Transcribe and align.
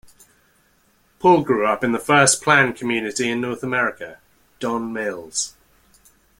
Paul 1.19 1.43
grew 1.43 1.67
up 1.67 1.83
in 1.83 1.91
the 1.91 1.99
first 1.99 2.41
planned 2.41 2.75
community 2.75 3.29
in 3.29 3.39
North 3.39 3.61
America, 3.61 4.17
Don 4.59 4.91
Mills. 4.91 5.53